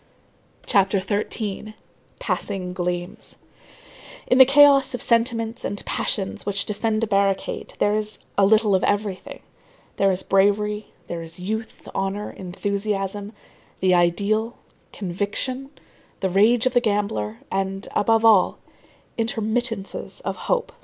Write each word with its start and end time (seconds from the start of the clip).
CHAPTER 0.65 0.99
XIII—PASSING 0.99 2.73
GLEAMS 2.73 3.35
In 4.25 4.39
the 4.39 4.45
chaos 4.45 4.95
of 4.95 5.01
sentiments 5.03 5.63
and 5.63 5.85
passions 5.85 6.43
which 6.43 6.65
defend 6.65 7.03
a 7.03 7.05
barricade, 7.05 7.75
there 7.77 7.93
is 7.93 8.17
a 8.35 8.43
little 8.43 8.73
of 8.73 8.83
everything; 8.83 9.41
there 9.97 10.11
is 10.11 10.23
bravery, 10.23 10.87
there 11.05 11.21
is 11.21 11.37
youth, 11.37 11.87
honor, 11.93 12.31
enthusiasm, 12.31 13.33
the 13.79 13.93
ideal, 13.93 14.57
conviction, 14.91 15.69
the 16.21 16.31
rage 16.31 16.65
of 16.65 16.73
the 16.73 16.81
gambler, 16.81 17.37
and, 17.51 17.87
above 17.95 18.25
all, 18.25 18.57
intermittences 19.19 20.19
of 20.21 20.35
hope. 20.35 20.71